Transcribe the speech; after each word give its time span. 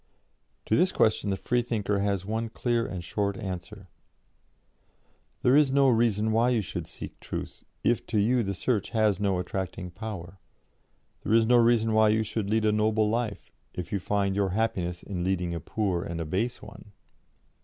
To 0.65 0.75
this 0.75 0.91
question 0.91 1.29
the 1.29 1.37
Freethinker 1.37 1.99
has 1.99 2.25
one 2.25 2.49
clear 2.49 2.87
and 2.87 3.03
short 3.03 3.37
answer: 3.37 3.87
'There 5.43 5.55
is 5.55 5.71
no 5.71 5.89
reason 5.89 6.31
why 6.31 6.49
you 6.49 6.61
should 6.63 6.87
seek 6.87 7.19
Truth, 7.19 7.63
if 7.83 8.03
to 8.07 8.17
you 8.17 8.41
the 8.41 8.55
search 8.55 8.89
has 8.97 9.19
no 9.19 9.37
attracting 9.37 9.91
power. 9.91 10.39
There 11.21 11.35
is 11.35 11.45
no 11.45 11.57
reason 11.57 11.93
why 11.93 12.09
you 12.09 12.23
should 12.23 12.49
lead 12.49 12.65
a 12.65 12.71
noble 12.71 13.11
life, 13.11 13.51
if 13.75 13.91
you 13.91 13.99
find 13.99 14.35
your 14.35 14.49
happiness 14.49 15.03
in 15.03 15.23
leading 15.23 15.53
a 15.53 15.59
poor 15.59 16.01
and 16.01 16.19
a 16.19 16.25
base 16.25 16.63
one.' 16.63 16.93